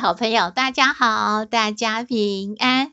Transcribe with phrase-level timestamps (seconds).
[0.00, 2.92] 好朋友，大家好，大家平安。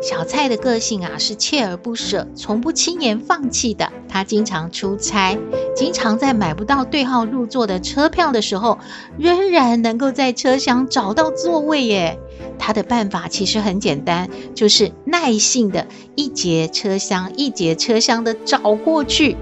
[0.00, 3.90] 小蔡的个性啊，是锲而不舍，从不轻言放弃的。
[4.08, 5.36] 他经常出差，
[5.74, 8.78] 经常在买不到对号入座的车票的时候，
[9.18, 12.16] 仍然能够在车厢找到座位耶。
[12.60, 15.84] 他的办法其实很简单，就是耐性的
[16.14, 19.36] 一节车厢一节车厢的找过去。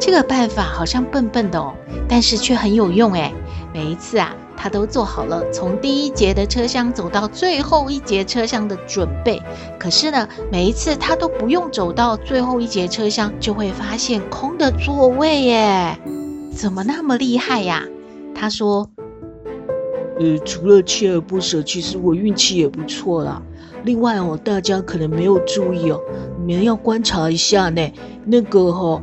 [0.00, 1.74] 这个办法好像笨笨的哦，
[2.08, 3.32] 但是却很有用诶。
[3.72, 4.34] 每一次啊。
[4.60, 9.40] 他都做好了从第一节的车厢走到最后一节车厢的准备，
[9.78, 15.96] 可是呢，每一次他都不用走到最后一节车厢，就会发现空的座位耶，
[16.52, 17.84] 怎么那么厉害呀？
[18.34, 18.90] 他说
[20.18, 23.40] ：“呃，除了锲而不舍，其实我运气也不错啦。
[23.84, 26.00] 另外哦，大家可能没有注意哦，
[26.44, 27.92] 你们要观察一下呢。
[28.24, 29.00] 那个哦，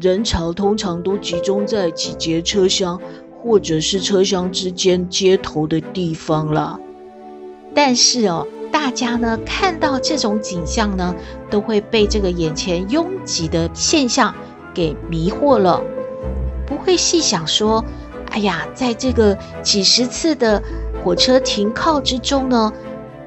[0.00, 2.98] 人潮通常都集中在几节车厢。”
[3.42, 6.78] 或者是车厢之间接头的地方了，
[7.74, 11.14] 但是哦，大家呢看到这种景象呢，
[11.48, 14.34] 都会被这个眼前拥挤的现象
[14.74, 15.80] 给迷惑了，
[16.66, 17.84] 不会细想说，
[18.30, 20.62] 哎呀，在这个几十次的
[21.02, 22.72] 火车停靠之中呢，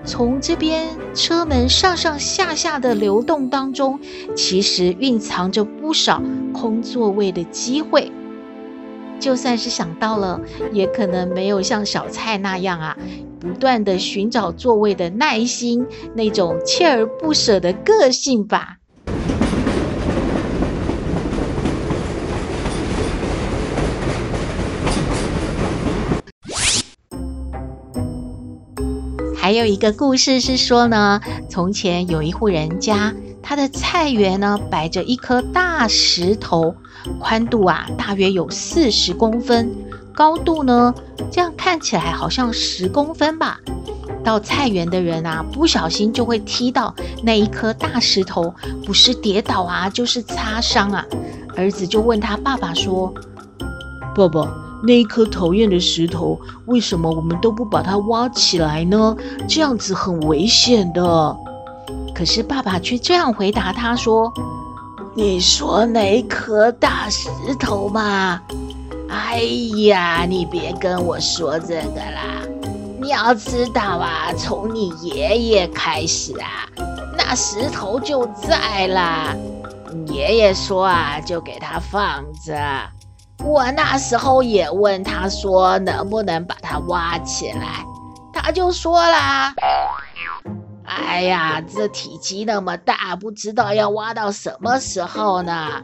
[0.03, 3.99] 从这边车门上上下下的流动当中，
[4.35, 6.21] 其实蕴藏着不少
[6.53, 8.11] 空座位的机会。
[9.21, 10.41] 就算是想到了，
[10.73, 12.97] 也可能没有像小蔡那样啊，
[13.39, 15.85] 不断的寻找座位的耐心，
[16.15, 18.77] 那种锲而不舍的个性吧。
[29.37, 33.13] 还有一个故事是说呢，从前有一户人家，
[33.43, 36.75] 他的菜园呢摆着一颗大石头。
[37.19, 39.71] 宽度啊，大约有四十公分，
[40.13, 40.93] 高度呢，
[41.31, 43.59] 这样看起来好像十公分吧。
[44.23, 48.53] 到菜园的人啊，不小心就会踢到那一颗大石头，
[48.85, 51.03] 不是跌倒啊，就是擦伤啊。
[51.57, 53.11] 儿子就问他爸爸说
[54.15, 54.47] ：“爸爸，
[54.83, 59.17] 那一颗讨厌的石头，为什么我们都不把它挖起来呢？
[59.47, 61.35] 这样子很危险的。”
[62.13, 64.31] 可是爸爸却这样回答他说。
[65.13, 67.29] 你说哪颗大石
[67.59, 68.41] 头嘛？
[69.09, 69.41] 哎
[69.85, 72.41] 呀，你别跟我说这个啦！
[73.01, 76.65] 你要知道啊，从你爷爷开始啊，
[77.17, 79.35] 那石头就在啦。
[80.07, 82.57] 爷爷说啊，就给他放着。
[83.43, 87.85] 我那时候也问他说，能不能把它挖起来，
[88.31, 89.53] 他就说啦。
[90.93, 95.81] 哎呀，这体积那么大，不知道要挖到什么时候呢？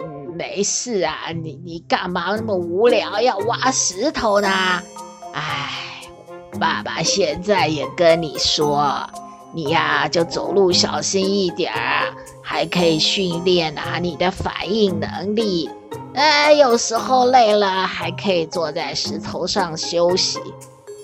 [0.00, 4.48] 嗯，没事啊，你你干嘛那么无聊要挖石头呢？
[5.32, 5.70] 哎，
[6.60, 9.08] 爸爸现在也跟你说，
[9.52, 15.68] 你呀就走路小心一点儿，还可以训练啊你的反应能力。
[16.14, 20.38] 哎，有时候累了还可以坐在石头上休息，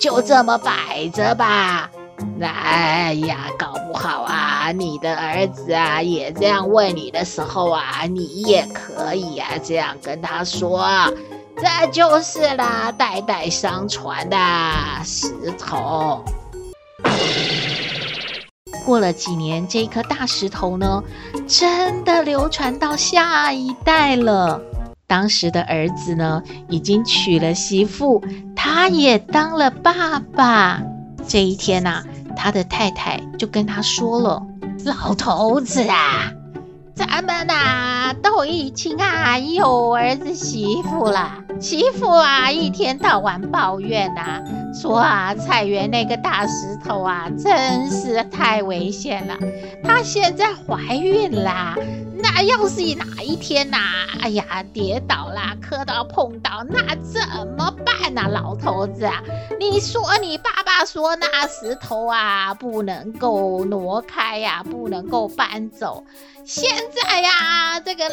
[0.01, 1.91] 就这么摆着吧。
[2.41, 10.85] 哎呀，搞不好啊，你的儿子啊也这样问你的时候啊，你也可以啊这样跟他说，
[11.57, 14.37] 这就是啦，代代相传的
[15.05, 15.29] 石
[15.59, 16.25] 头。
[18.85, 21.03] 过了几年，这颗大石头呢，
[21.47, 24.61] 真的流传到下一代了。
[25.07, 28.23] 当时的儿子呢，已经娶了媳妇，
[28.57, 30.83] 他也当了爸爸。
[31.27, 32.05] 这一天呐、
[32.37, 34.43] 他的太太就跟他说了
[34.85, 36.33] ：“老头子啊，
[36.95, 41.43] 咱们呐、都已经啊有儿子媳妇了。
[41.61, 44.43] 媳妇啊一天到晚抱怨呐、
[44.75, 49.37] 说啊菜园那个大石头啊真是太危险了。
[49.85, 51.77] 她现在怀孕啦。”
[52.25, 57.21] 那要是哪一天呐、啊，哎呀，跌倒啦，磕到碰到，那怎
[57.59, 59.21] 么办呢、老头子啊，
[59.59, 66.05] 你说你爸爸说那石头啊不能够挪开呀、不能够搬走。
[66.45, 68.05] 现在呀，这个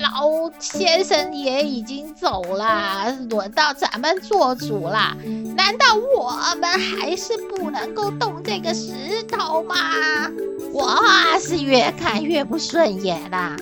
[0.00, 5.16] 老先生也已经走了，轮到咱们做主了。
[5.56, 9.76] 难道我们还是不能够动这个石头吗？
[10.72, 11.00] 我
[11.40, 13.56] 是越看越不顺眼啦。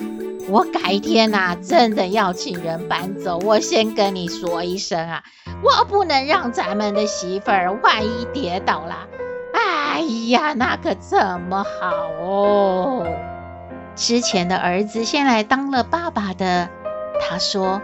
[0.47, 3.39] 我改天呐、真的要请人搬走。
[3.39, 5.23] 我先跟你说一声啊，
[5.63, 9.07] 我不能让咱们的媳妇儿万一跌倒了，
[9.53, 11.87] 哎呀，那可怎么好
[12.21, 13.07] 哦？
[13.95, 16.67] 之前的儿子先来当了爸爸的，
[17.21, 17.81] 他说：“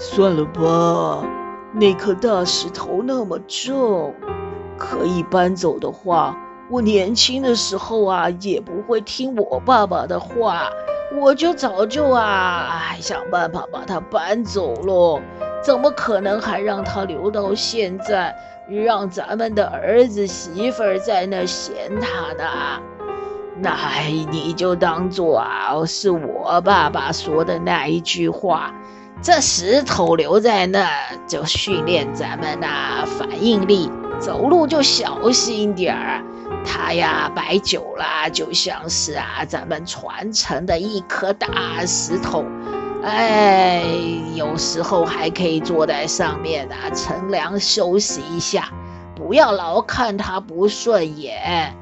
[0.00, 1.22] 算了吧，
[1.74, 4.14] 那颗大石头那么重，
[4.78, 6.36] 可以搬走的话。”
[6.68, 10.68] 我年轻的时候啊，也不会听我爸爸的话，
[11.20, 15.20] 我就早就啊，想办法把它搬走了。
[15.62, 18.34] 怎么可能还让它留到现在，
[18.68, 22.82] 让咱们的儿子媳妇儿在那嫌它呢？
[23.58, 23.76] 那
[24.30, 28.72] 你就当做啊，是我爸爸说的那一句话。
[29.22, 30.86] 这石头留在那，
[31.26, 36.22] 就训练咱们呐、反应力，走路就小心点儿。
[36.66, 41.48] 它呀，摆久了就像是啊，咱们传承的一颗大
[41.86, 42.44] 石头，
[43.02, 43.82] 哎，
[44.34, 48.68] 有时候还可以坐在上面啊，乘凉休息一下，
[49.14, 51.74] 不要老看它不顺眼。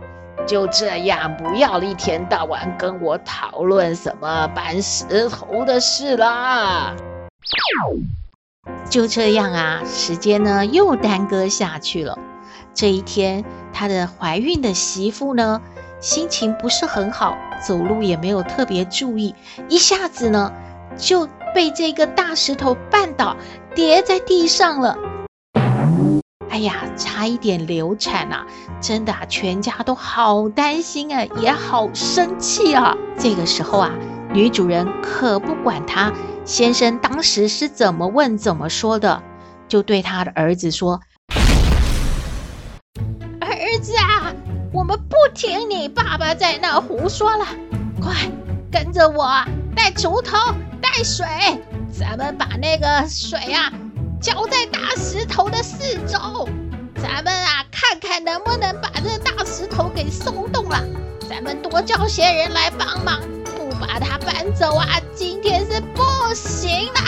[0.46, 6.94] 就这样，不要一天到晚跟我讨论什么搬石头的事啦。
[8.88, 12.18] 就这样啊，时间呢又耽搁下去了。
[12.74, 15.60] 这一天，她的怀孕的媳妇呢，
[16.00, 17.36] 心情不是很好，
[17.66, 19.34] 走路也没有特别注意，
[19.68, 20.52] 一下子呢
[20.96, 23.36] 就被这个大石头绊倒，
[23.74, 24.98] 跌在地上了。
[26.50, 28.46] 哎呀，差一点流产啊！
[28.80, 32.96] 真的啊，全家都好担心啊，也好生气啊。
[33.18, 33.90] 这个时候啊，
[34.32, 36.12] 女主人可不管她
[36.44, 39.22] 先生当时是怎么问怎么说的，
[39.66, 41.00] 就对她的儿子说。
[43.40, 44.32] 儿子啊，
[44.72, 47.44] 我们不听你爸爸在那胡说了，
[48.00, 48.14] 快
[48.70, 49.26] 跟着我，
[49.74, 50.36] 带锄头，
[50.80, 51.26] 带水，
[51.92, 53.72] 咱们把那个水啊
[54.24, 56.48] 浇在大石头的四周，
[56.96, 60.82] 咱们啊看看能不能把这大石头给松动了。
[61.28, 63.20] 咱们多叫些人来帮忙，
[63.54, 66.02] 不把它搬走啊，今天是不
[66.34, 67.00] 行的。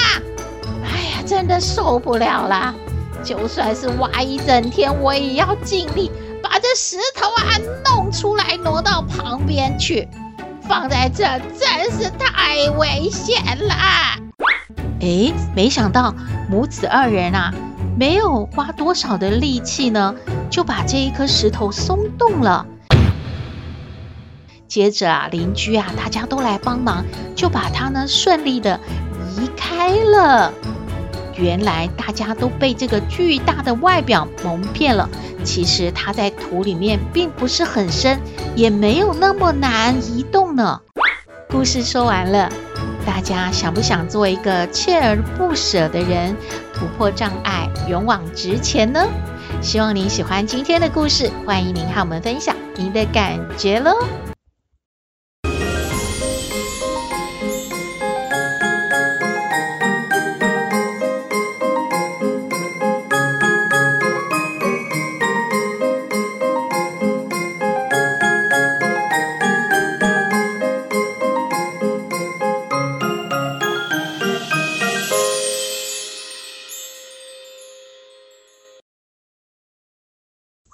[0.85, 2.75] 哎呀，真的受不了了，
[3.25, 6.13] 就算是挖一整天，我也要尽力。
[6.43, 10.07] 把这石头啊弄出来，挪到旁边去，
[10.69, 11.25] 放在这
[11.59, 13.75] 真是太危险了。
[15.01, 16.15] 哎，没想到
[16.49, 17.53] 母子二人啊，
[17.99, 20.15] 没有花多少的力气呢，
[20.49, 22.67] 就把这一颗石头松动了。
[24.67, 27.05] 接着啊，邻居啊，大家都来帮忙，
[27.35, 28.81] 就把它呢顺利的
[29.37, 30.53] 移开了。
[31.37, 35.09] 原来大家都被这个巨大的外表蒙骗了，
[35.45, 38.19] 其实它在土里面并不是很深，
[38.55, 40.81] 也没有那么难移动呢。
[41.51, 42.51] 故事说完了，
[43.07, 46.37] 大家想不想做一个锲而不舍的人，
[46.75, 49.01] 突破障碍，勇往直前呢？
[49.63, 53.93] 希望您喜欢今天的故事，欢迎您和我们分享您的感觉喽。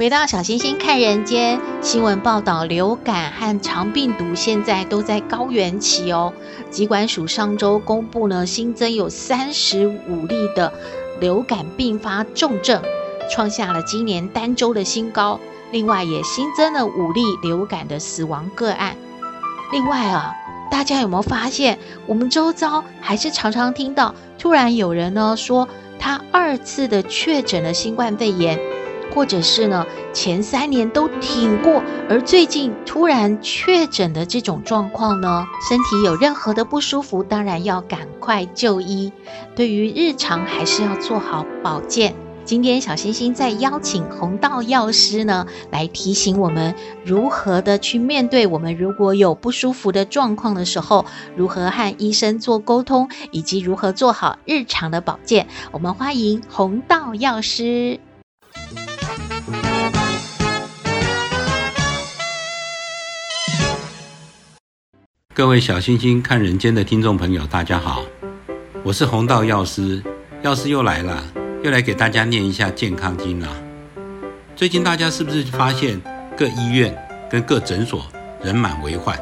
[0.02, 6.32] 回到小星星看人间，新闻报道，流感和肠病毒现在都在高原期哦。
[6.73, 10.73] 疾管署上周公布呢，新增有三十五例的
[11.21, 12.82] 流感并发重症，
[13.30, 15.38] 创下了今年单周的新高。
[15.71, 18.97] 另外也新增了五例流感的死亡个案。
[19.71, 20.35] 另外啊，
[20.68, 21.78] 大家有没有发现，
[22.09, 25.68] 我们周遭还是常常听到，突然有人呢说
[26.00, 28.59] 他二次的确诊了新冠肺炎。
[29.14, 39.12] 或者是呢，前三年都挺过，而最近突然确诊的这种状况呢，身体有任何的不舒服，当然要赶快就医。
[39.54, 42.14] 对于日常还是要做好保健。
[42.45, 51.04] 今天小星星在邀请红道药师呢，来提醒我们如何的去面对我们如果有不舒服的状况的时候，
[51.37, 55.47] 如何和医生做沟通，以及如何做好日常的保健。
[55.71, 58.00] 我们欢迎红道药师。
[65.35, 68.05] 各位小星星看人间的听众朋友，大家好，
[68.83, 70.03] 我是弘道药师，
[70.43, 71.25] 药师又来了。
[71.62, 73.49] 又来给大家念一下健康经啦。
[74.55, 75.99] 最近大家是不是发现
[76.37, 76.95] 各医院
[77.31, 78.07] 跟各诊所
[78.43, 79.19] 人满为患，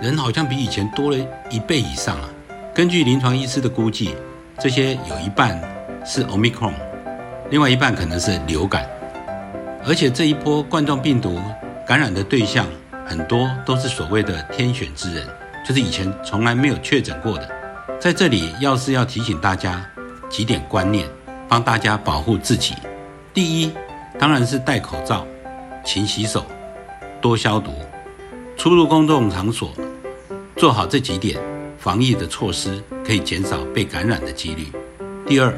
[0.00, 1.16] 人好像比以前多了
[1.50, 2.28] 一倍以上啊？
[2.72, 4.14] 根据临床医师的估计，
[4.56, 5.60] 这些有一半
[6.06, 6.74] 是 Omicron，
[7.50, 8.88] 另外一半可能是流感，
[9.84, 11.40] 而且这一波冠状病毒
[11.84, 12.66] 感染的对象
[13.04, 15.26] 很多都是所谓的天选之人，
[15.66, 17.48] 就是以前从来没有确诊过的。
[17.98, 19.84] 在这里，要是要提醒大家
[20.28, 21.06] 几点观念，
[21.48, 22.74] 帮大家保护自己。
[23.34, 23.72] 第一，
[24.18, 25.26] 当然是戴口罩、
[25.84, 26.46] 勤洗手、
[27.20, 27.72] 多消毒，
[28.56, 29.70] 出入公众场所
[30.56, 31.38] 做好这几点
[31.78, 34.66] 防疫的措施，可以减少被感染的几率。
[35.26, 35.52] 第二，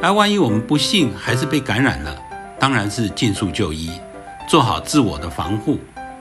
[0.00, 2.16] 而万一我们不幸还是被感染了，
[2.58, 3.90] 当然是尽速就医，
[4.48, 5.78] 做好自我的防护，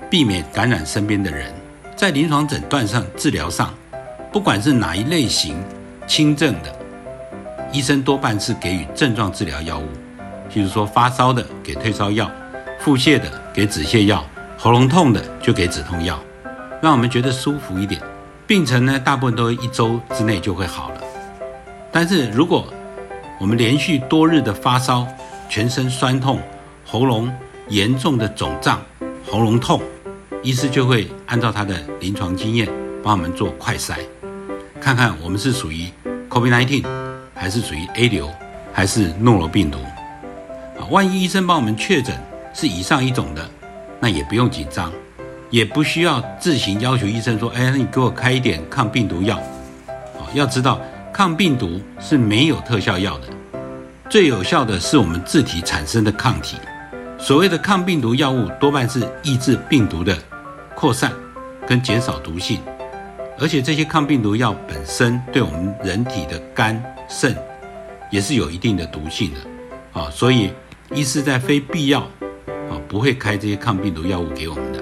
[0.10, 1.54] 避免感染身边的人。
[1.96, 3.74] 在临床诊断上、治疗上，
[4.30, 5.56] 不管是哪一类型，
[6.06, 6.76] 轻症的，
[7.72, 9.86] 医生多半是给予症状治疗药物。
[10.52, 12.30] 譬如说发烧的给退烧药，
[12.80, 14.24] 腹泻的给止泻药，
[14.58, 16.20] 喉咙痛的就给止痛药，
[16.82, 18.02] 让我们觉得舒服一点。
[18.46, 21.02] 病程呢，大部分都一周之内就会好了。
[21.94, 22.68] 但是如果
[23.40, 25.08] 我们连续多日的发烧、
[25.48, 26.42] 全身酸痛、
[26.86, 27.32] 喉咙
[27.70, 28.82] 严重的肿胀、
[29.32, 29.82] 喉咙痛，
[30.46, 32.70] 医师就会按照他的临床经验
[33.04, 33.96] 帮我们做快筛，
[34.80, 35.90] 看看我们是属于
[36.30, 36.86] COVID-19，
[37.34, 38.30] 还是属于 A 流，
[38.72, 39.80] 还是诺罗病毒。
[40.80, 42.16] 啊万一医生帮我们确诊
[42.54, 43.50] 是以上一种的，
[44.00, 44.94] 那也不用紧张，
[45.50, 49.38] 也不需要自行要求医生说：“哎，你给我开一点抗病毒药。”
[49.90, 50.80] 啊，要知道
[51.12, 53.28] 抗病毒是没有特效药的，
[54.12, 56.58] 最有效的是我们自体产生的抗体。
[57.18, 60.16] 所谓的抗病毒药物多半是抑制病毒的
[60.76, 61.12] 扩散
[61.66, 62.60] 跟减少毒性，
[63.40, 67.36] 而且这些抗病毒药本身对我们人体的肝肾
[68.12, 70.52] 也是有一定的毒性的啊，所以。
[70.94, 72.00] 医师在非必要
[72.70, 74.80] 啊，不会开这些抗病毒药物给我们的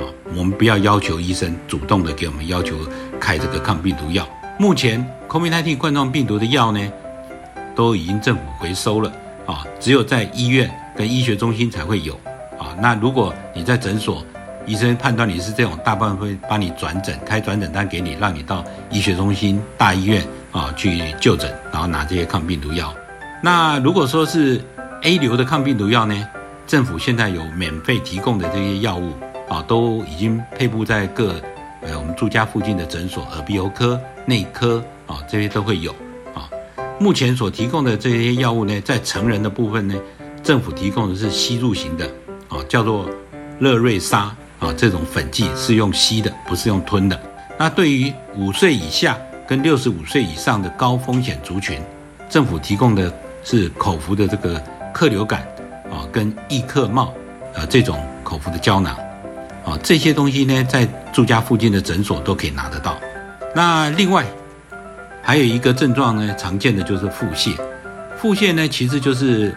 [0.00, 0.06] 啊。
[0.32, 2.76] 我们不要要求医生主动的给我们要求
[3.18, 4.24] 开这个抗病毒药。
[4.60, 6.80] 目前 COVID-19 冠状病毒的药呢，
[7.74, 9.12] 都已经政府回收了
[9.44, 12.14] 啊，只有在医院跟医学中心才会有
[12.56, 12.72] 啊。
[12.80, 14.24] 那如果你在诊所，
[14.66, 22.94] 医生判断你是这种，大部分会帮你转诊，开转诊单给你，让你到医学中心、大医院啊去就诊，然后拿这些抗病毒药。
[23.42, 24.60] 那如果说是
[25.02, 26.28] A 流的抗病毒药呢，
[26.66, 29.12] 政府现在有免费提供的这些药物
[29.48, 31.34] 啊，都已经配布在各
[31.80, 35.90] 呃我们住家附近的诊所，耳鼻喉科、内科啊这些都会有
[36.34, 36.48] 啊。
[36.98, 39.94] 目前所提供的这些药物呢，在成人的部分呢，
[40.42, 42.06] 政府提供的是吸入型的
[42.48, 43.08] 啊，叫做
[43.58, 47.20] 乐瑞沙啊，这种粉剂是用吸的，不是用吞的。
[47.58, 51.80] 那对于五岁以下跟六十五岁以上的高风险族群，
[52.28, 53.12] 政府提供的
[53.42, 54.62] 是口服的这个。
[54.92, 55.42] 克流感
[55.88, 57.14] 啊，跟易克帽
[57.54, 58.92] 啊这种口服的胶囊
[59.64, 62.98] 啊，这些东西呢，在住家附近的诊所都可以拿得到。
[63.54, 64.26] 那另外
[65.22, 67.56] 还有一个症状呢，常见的就是腹泻。
[68.18, 69.56] 腹泻呢，其实就是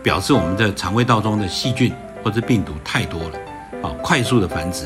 [0.00, 3.32] 表示我们的肠胃道中的细菌或者病毒太多了
[3.82, 4.84] 啊，快速的繁殖。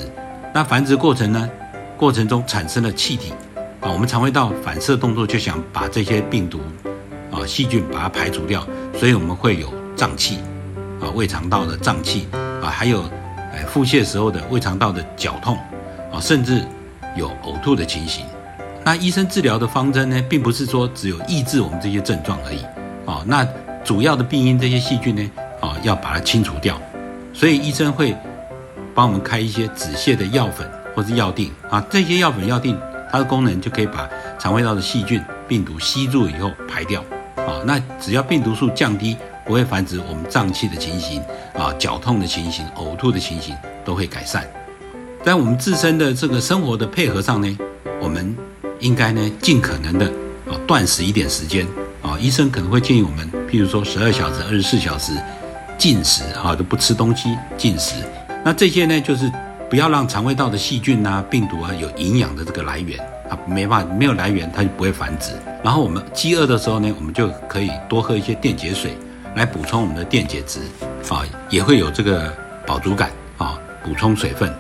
[0.55, 1.51] 那繁殖过程呢，
[1.97, 3.33] 过程中产生了气体
[3.81, 6.61] 啊，我们肠胃道反射动作就想把这些病毒
[7.31, 8.67] 啊细菌把它排除掉，
[8.99, 9.73] 所以我们会有。
[9.95, 10.39] 胀气，
[11.01, 12.27] 啊，胃肠道的胀气，
[12.63, 13.03] 啊，还有，
[13.53, 15.57] 哎，腹泻时候的胃肠道的绞痛，
[16.11, 16.65] 啊，甚至
[17.15, 18.25] 有呕吐的情形。
[18.83, 22.65] 那医生治疗的方针呢，并不是说只有抑制我们这些症状而已，
[23.07, 23.47] 啊，那
[23.85, 25.31] 主要的病因这些细菌呢，
[25.61, 26.77] 啊，要把它清除掉。
[27.35, 28.17] 所以医生会
[28.95, 32.77] 帮我们开一些止泻的药粉或是药�錠，啊，这些药粉药�錠
[33.11, 34.09] 它的功能就可以把
[34.39, 37.01] 肠胃道的细菌病毒吸入以后排掉，
[37.37, 39.17] 啊，那只要病毒数降低。
[39.45, 41.21] 不会繁殖，我们胀气的情形
[41.53, 43.53] 啊，绞痛的情形、呕吐的情形
[43.85, 44.49] 都会改善。
[45.25, 47.59] 在我们自身的这个生活的配合上呢，
[48.01, 48.37] 我们
[48.79, 50.07] 应该呢尽可能的
[50.49, 51.67] 啊断食一点时间
[52.03, 52.17] 啊。
[52.21, 55.13] 医生可能会建议我们，譬如说十二小时、二十四小时
[55.77, 57.97] 禁食啊，都不吃东西禁食。
[58.45, 59.31] 那这些呢，就是
[59.71, 62.99] 不要让肠胃道的细菌啊、病毒啊有营养的这个来源。
[63.29, 65.33] 啊没办法，没有来源，它就不会繁殖。
[65.63, 68.95] 然后我们饥饿的时候呢，我们就可以多喝一些电解水。
[69.35, 70.61] 来补充我们的电解质，
[71.09, 72.31] 啊，也会有这个
[72.67, 74.55] 饱足感，啊，补充水分。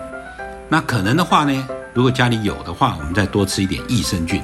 [0.67, 4.43] 那可能的话呢，如果家里有的话，我们再多吃一点益生菌。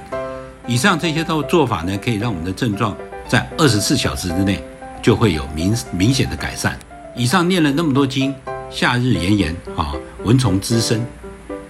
[0.66, 2.94] 以上这些都做法呢，可以让我们的症状
[3.26, 4.62] 在二十四小时之内
[5.00, 6.78] 就会有明明显的改善。
[7.14, 8.34] 以上念了那么多经，
[8.70, 9.94] 夏日炎炎啊，
[10.24, 11.04] 蚊虫滋生，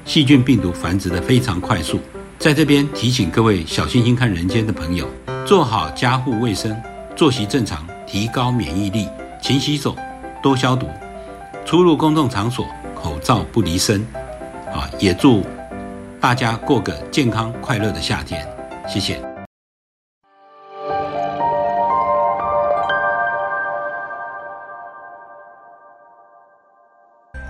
[0.04, 2.00] 细菌病毒繁殖的非常快速。
[2.38, 5.08] 在这边提醒各位小星星看人间的朋友，
[5.46, 6.76] 做好家户卫生，
[7.16, 7.86] 作息正常。
[8.10, 9.06] 提高免疫力，
[9.38, 9.94] 勤洗手，
[10.42, 10.88] 多消毒，
[11.66, 12.64] 出入公众场所
[12.94, 14.00] 口罩不离身。
[14.72, 15.44] 啊，也祝
[16.18, 18.48] 大家过个健康快乐的夏天，
[18.88, 19.27] 谢谢。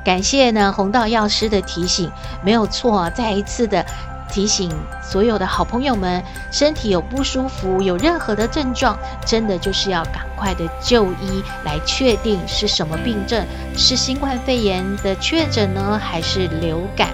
[0.08, 2.10] 感谢呢，红道药师的提醒，
[2.42, 3.84] 没有错，再一次的。
[4.30, 4.70] 提醒
[5.02, 13.44] 所有的好朋友们，身体有不舒服，有任何的症状，真的就是要赶快的就医，来确定是什么病症，
[13.76, 17.10] 是新冠肺炎的确诊呢，还是流感？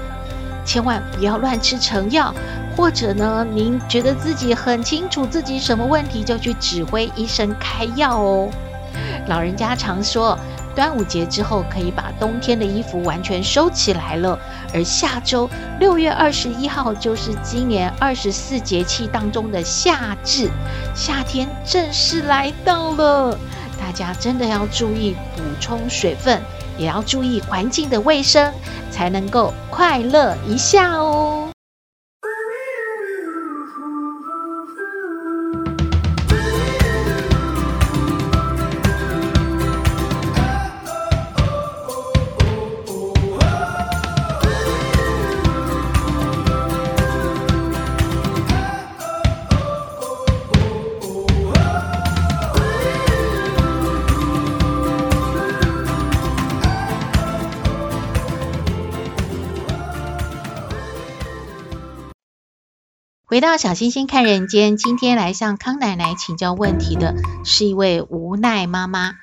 [0.65, 2.33] 千万不要乱吃成药，
[2.77, 8.49] 或者呢，您觉得自己很清楚自己什么问题，就去指挥医生开药哦。
[9.27, 10.39] 老人家常说。
[10.75, 14.39] 端午节之后，可以把冬天的衣服完全收起来了。
[14.73, 20.51] 而下周六月二十一号，就是今年二十四节气当中的夏至，
[20.95, 23.39] 夏天正式来到了。
[23.81, 26.41] 大家真的要注意补充水分，
[26.79, 28.53] 也要注意环境的卫生，
[28.91, 31.24] 才能够快乐一下哦。
[63.35, 69.15] 回到小星星看人间，今天来向康奶奶请教问题的是一位无奈妈妈。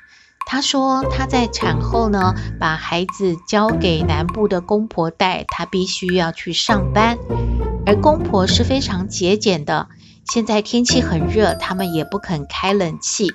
[0.45, 7.17] 她说她在产后呢，把孩子交给南部的公婆带，她必须要去上班，
[7.85, 9.87] 而公婆是非常节俭的。
[10.25, 13.31] 现在天气很热，他们也不肯开冷气。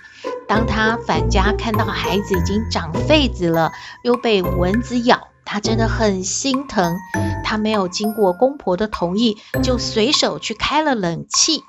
[0.46, 3.72] 当她返家看到孩子已经长痱子了，
[4.04, 5.28] 又被蚊子咬。
[5.46, 6.96] 他真的很心疼，
[7.44, 11.62] 他没有经过公婆的同意，就随手去开了冷气，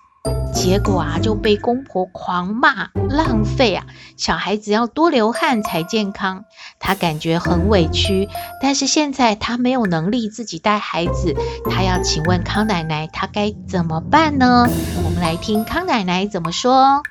[0.54, 3.86] 结果啊就被公婆狂骂浪费啊！
[4.18, 6.46] 小孩子要多流汗才健康，
[6.80, 8.28] 他感觉很委屈，
[8.62, 11.36] 但是现在他没有能力自己带孩子，
[11.70, 14.68] 他要请问康奶奶，他该怎么办呢？
[15.06, 17.04] 我们来听康奶奶怎么说。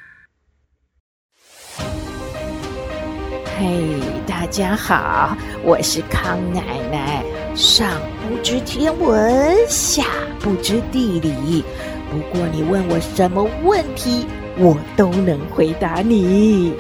[3.58, 7.24] 嘿大家好，我是康奶奶。
[7.54, 7.88] 上
[8.28, 10.04] 不知天文，下
[10.40, 11.64] 不知地理，
[12.10, 14.26] 不过你问我什么问题，
[14.58, 16.74] 我都能回答你。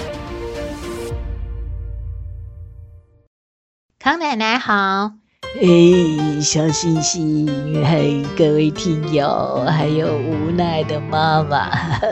[3.98, 5.12] 康奶奶好，
[5.58, 7.46] 嘿，小星星，
[7.86, 11.70] 嘿，各位听友，还有无奈的妈妈，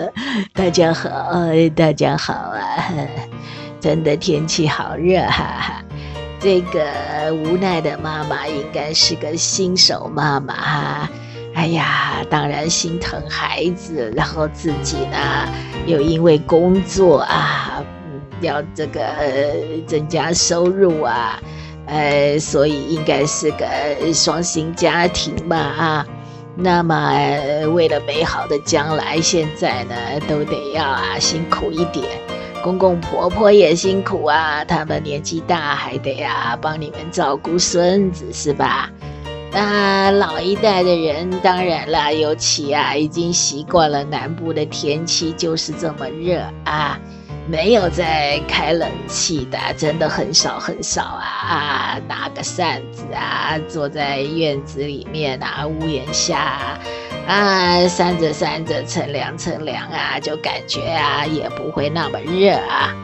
[0.55, 1.11] 大家好，
[1.77, 2.63] 大家好啊。
[3.85, 5.85] 真的天气好热，哈哈！
[6.41, 11.11] 这个无奈的妈妈应该是个新手妈妈哈。
[11.53, 15.19] 哎呀，当然心疼孩子，然后自己呢
[15.85, 17.85] 又因为工作啊，
[18.41, 19.03] 要这个
[19.87, 21.39] 增加收入啊，
[21.85, 23.67] 呃，所以应该是个
[24.15, 26.07] 双薪家庭嘛啊。
[26.57, 27.21] 那么
[27.75, 29.95] 为了美好的将来，现在呢
[30.27, 32.09] 都得要啊辛苦一点。
[32.65, 38.89] 公公婆婆也辛苦啊，他们年纪大，还得啊帮你们照顾孙子，是吧？
[39.53, 46.99] 那老一代的人，当然了，尤其啊，已经习惯了南部的天气就是这么热啊。
[47.47, 51.23] 没有在开冷气的，真的很少很少啊！
[51.23, 56.81] 啊，拿个扇子啊，坐在院子里面啊，屋檐下，
[57.27, 62.95] 啊，扇着扇着，乘凉乘凉啊，就感觉啊，也不会那么热啊。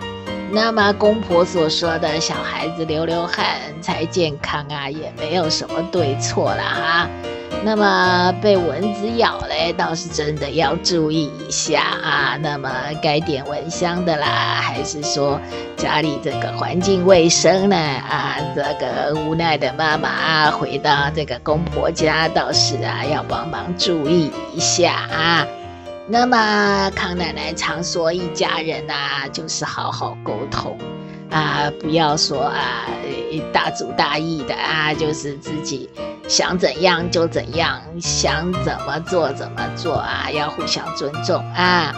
[0.53, 3.47] 那么公婆所说的小孩子流流汗
[3.81, 7.09] 才健康啊，也没有什么对错了哈。
[7.63, 12.39] 那么被蚊子咬嘞，倒是真的要注意一下啊。
[12.41, 12.71] 那么
[13.03, 15.39] 该点蚊香的啦，还是说
[15.77, 17.77] 家里这个环境卫生呢？
[17.77, 25.47] 啊，这个无奈的妈妈啊，回到这个公婆家，倒是啊要帮忙注意一下啊。
[26.13, 30.77] 那么康奶奶常说，一家人啊，就是好好沟通。
[31.31, 32.89] 啊，不要说啊，
[33.53, 35.89] 大主大意的啊，就是自己
[36.27, 41.95] 想怎样就怎样，想怎么做怎么做啊，要互相尊重啊。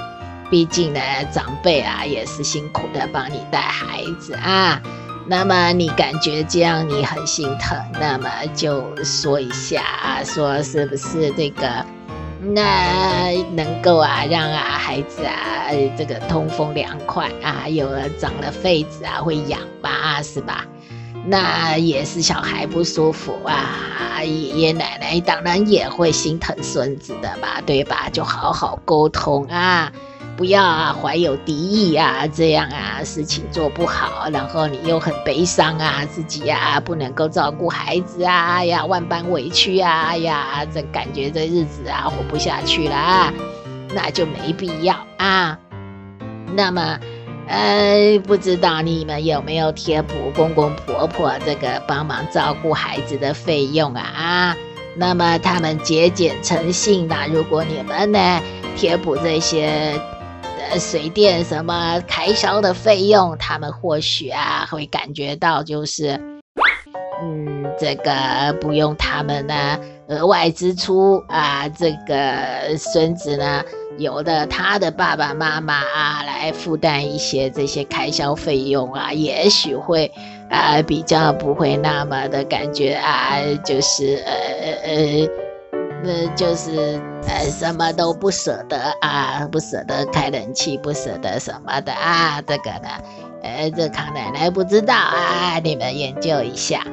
[0.50, 1.00] 毕竟呢，
[1.32, 4.78] 长辈啊也是辛苦的帮你带孩子啊。
[5.26, 11.66] 那么你感觉这样你很心疼，那么就说一下啊，说是不是这个？
[12.44, 20.66] 那能够啊，让啊孩子啊，这个通风凉快啊，有了长了痱子啊，会痒吧，是吧？
[21.24, 28.08] 那也是小孩不舒服啊，爷爷奶奶当然也会心疼孙子的吧，对吧？
[28.12, 29.92] 就好好沟通啊。
[30.36, 43.32] 不要啊，怀有敌意啊，这样啊，事情做不好，然后你又很悲伤啊，自己呀、啊、不能够照顾孩子啊，哎呀，万般委屈啊，哎呀，这感觉这日子啊活不下去了啊，
[43.94, 45.58] 那就没必要啊。
[46.54, 46.98] 那么，
[47.46, 54.02] 呃，不知道你们有没有贴补公公婆婆这个帮忙照顾孩子的费用啊？
[54.02, 54.56] 啊，
[54.96, 58.40] 那么他们节俭诚信的，如果你们呢
[58.74, 59.92] 贴补这些。
[60.70, 66.20] 呃水电什么开销的费用，他们或许啊会感觉到就是，
[67.22, 73.62] 嗯，这个不用他们呢额外支出啊，这个孙子呢
[73.98, 80.10] 有的他的爸爸妈妈啊来负担一些这些开销费用啊，也许会
[80.50, 84.32] 啊比较不会那么的感觉啊，就是呃
[84.84, 84.92] 呃。
[84.92, 85.51] 呃，
[86.34, 92.88] 就是呃，什么都不舍得啊，不舍得开冷气，不舍得什么的啊，这个呢，
[93.42, 96.84] 呃，这康奶奶不知道啊，你们研究一下。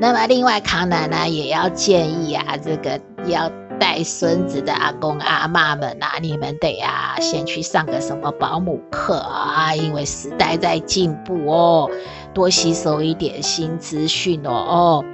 [0.00, 3.50] 那么，另外康奶奶也要建议啊，这个要
[3.80, 11.90] 带孙子的阿公阿妈们啊，你们得啊，先去上个什么保姆课啊，因为时代在进步哦，
[12.34, 15.04] 多吸收一点新资讯哦哦。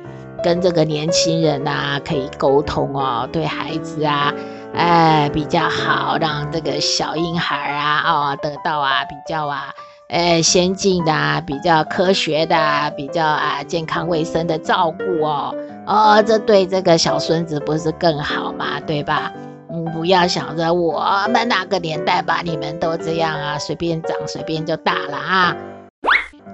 [0.45, 4.31] 跟这个年轻人呐，可以沟通哦，对孩子啊，
[4.75, 9.75] 哎，比较好，让这个小婴孩啊，哦，得到啊比较啊，
[10.11, 15.55] 哎，先进的啊，比较科学的啊，比较啊健康卫生的照顾哦，
[15.87, 18.79] 哦，这对这个小孙子不是更好吗？
[18.87, 19.33] 对吧？
[19.73, 21.01] 嗯，不要想着我
[21.33, 25.57] 们那个年代吧你们都这样啊，随便长随便就大了啊。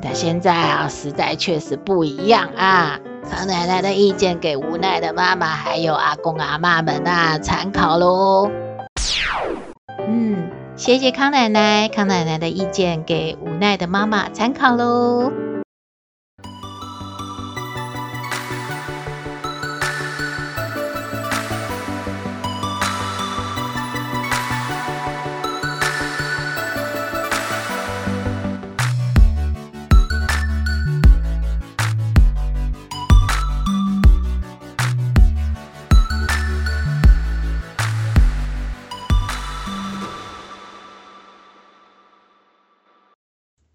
[0.00, 2.96] 但现在啊，时代确实不一样啊。
[3.28, 8.50] 康奶奶的意见给无奈的妈妈还有阿公阿妈们啊参考喽。
[10.06, 15.30] 嗯，谢谢康奶奶，康奶奶的意见给无奈的妈妈参考喽。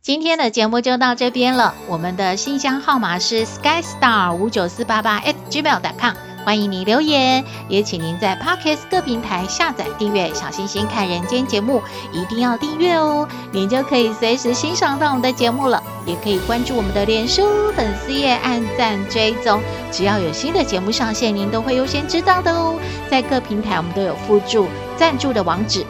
[0.05, 1.73] 今天的节目就到这边了。
[1.87, 6.13] 我们的信箱号码是 skystar 五九四八八 at gmail.com，
[6.45, 11.81] 欢迎你留言，也请您在 Podcast 各平台下载订阅《小星星看人间》节目，
[12.13, 15.81] 一定要订阅哦，您就可以随时欣赏到我们的节目了。
[16.05, 19.59] 也可以关注我们的脸书粉丝页，按赞追踪，
[19.91, 22.75] 只要有新的节目上线，您都会优先知道的哦。
[23.09, 25.83] 在各平台我们都有附注赞助的网址，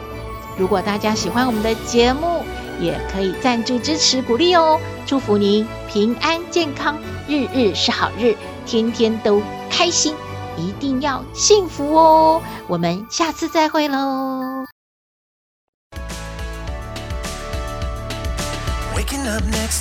[0.56, 2.42] 如果大家喜欢我们的节目，
[2.80, 8.34] 也可以赞助支持鼓励哦，祝福您平安健康，日日是好日，
[8.64, 10.14] 天天都开心，
[10.56, 12.42] 一定要幸福哦！
[12.66, 14.64] 我们下次再会喽。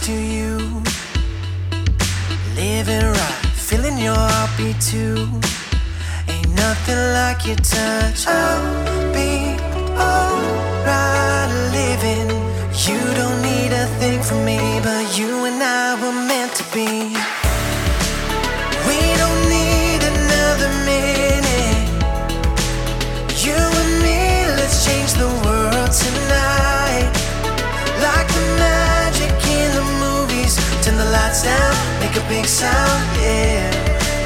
[0.08, 0.76] You
[13.16, 16.92] don't need a thing from me, but you and I were meant to be.
[18.88, 21.88] We don't need another minute.
[23.46, 24.22] You and me,
[24.60, 27.10] let's change the world tonight.
[28.06, 30.54] Like the magic in the movies.
[30.84, 33.72] Turn the lights down, make a big sound, yeah.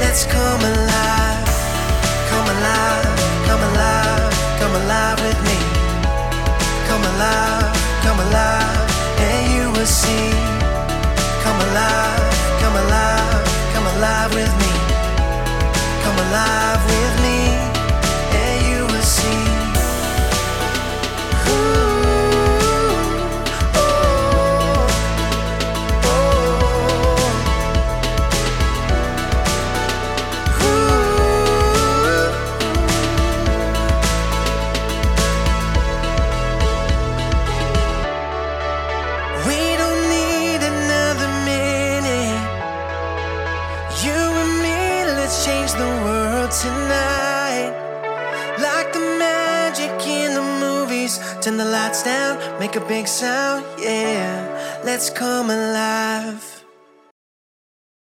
[0.02, 1.50] Let's come alive,
[2.32, 3.10] come alive,
[3.48, 5.58] come alive, come alive with me.
[6.90, 8.59] Come alive come alive,
[9.80, 14.74] Come alive, come alive, come alive with me.
[16.04, 16.99] Come alive with me,
[52.60, 54.82] Make a big sound, yeah.
[54.84, 56.59] Let's come alive.